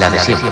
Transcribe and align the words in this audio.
la 0.00 0.08
de 0.08 0.18
siempre, 0.18 0.50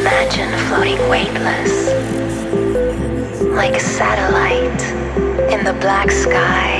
imagine 0.00 0.50
floating 0.68 0.98
weightless? 1.10 1.90
Like 3.52 3.74
a 3.74 3.80
satellite 3.80 4.82
in 5.52 5.62
the 5.62 5.74
black 5.74 6.10
sky. 6.10 6.78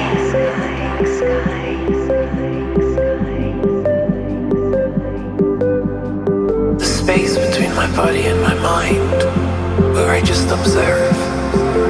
The 6.79 6.85
space 6.85 7.37
between 7.37 7.75
my 7.75 7.95
body 7.95 8.23
and 8.27 8.41
my 8.41 8.55
mind, 8.55 9.93
where 9.95 10.11
I 10.11 10.23
just 10.23 10.49
observe. 10.49 11.90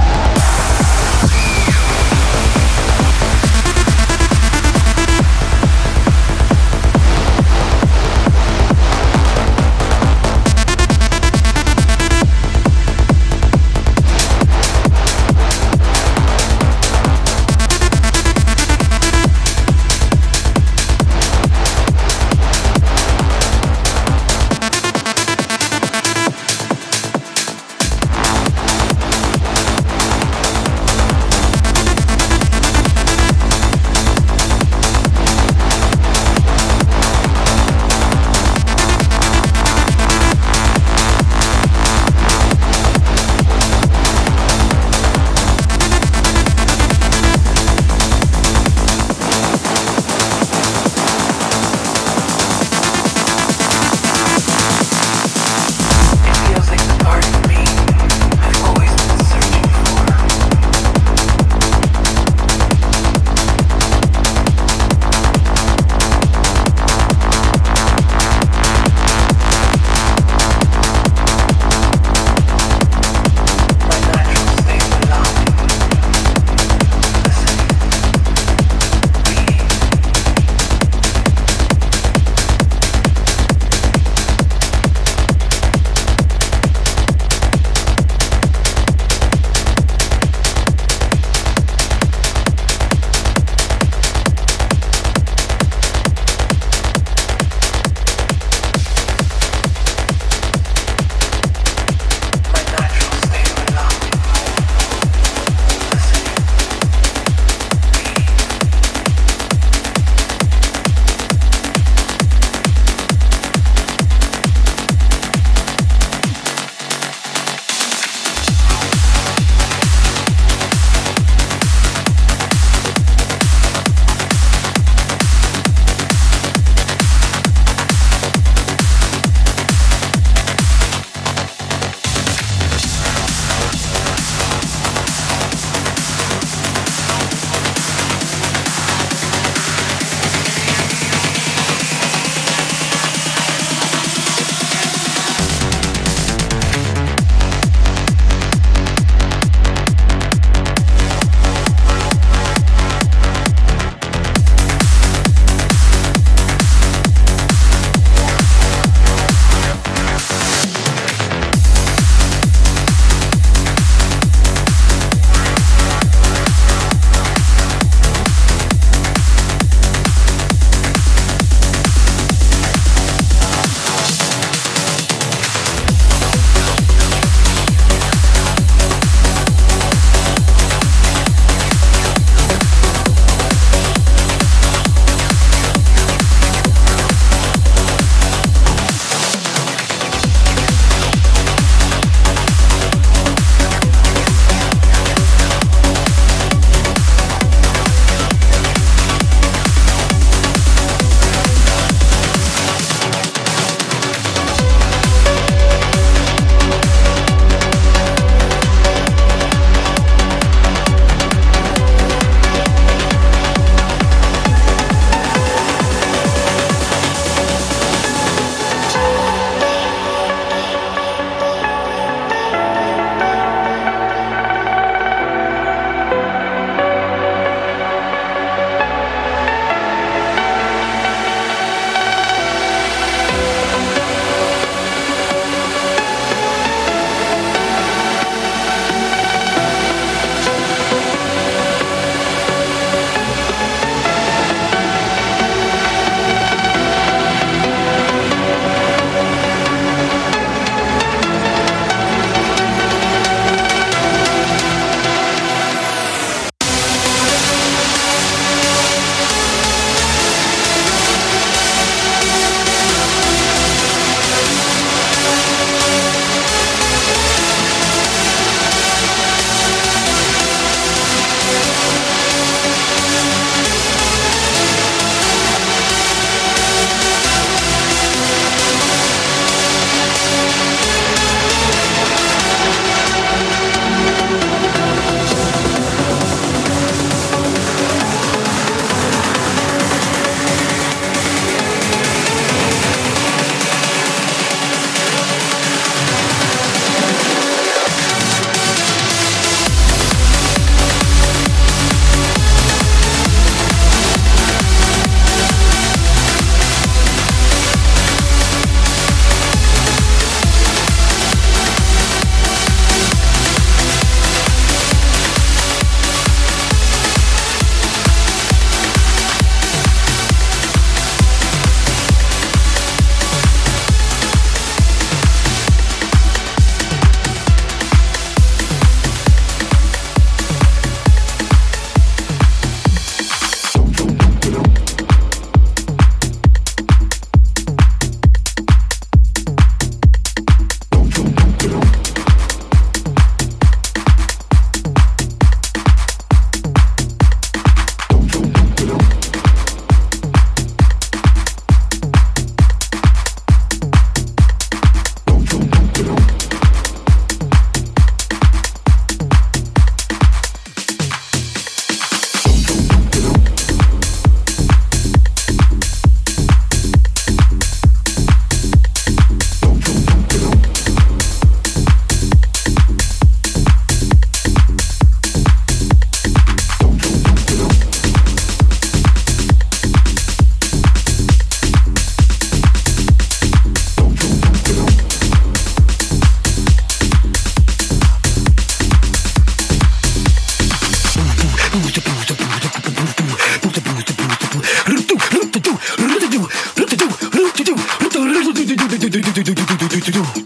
do 400.11 400.21
do 400.23 400.40